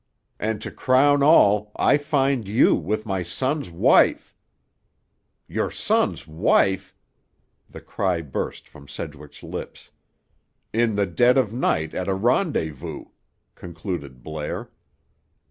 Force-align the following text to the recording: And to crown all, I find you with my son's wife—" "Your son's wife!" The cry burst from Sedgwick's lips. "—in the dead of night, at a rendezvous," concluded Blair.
And 0.39 0.63
to 0.63 0.71
crown 0.71 1.21
all, 1.21 1.71
I 1.75 1.97
find 1.97 2.47
you 2.47 2.73
with 2.73 3.05
my 3.05 3.21
son's 3.21 3.69
wife—" 3.69 4.35
"Your 5.47 5.69
son's 5.69 6.25
wife!" 6.25 6.95
The 7.69 7.81
cry 7.81 8.21
burst 8.23 8.67
from 8.67 8.87
Sedgwick's 8.87 9.43
lips. 9.43 9.91
"—in 10.73 10.95
the 10.95 11.05
dead 11.05 11.37
of 11.37 11.53
night, 11.53 11.93
at 11.93 12.07
a 12.07 12.15
rendezvous," 12.15 13.09
concluded 13.53 14.23
Blair. 14.23 14.71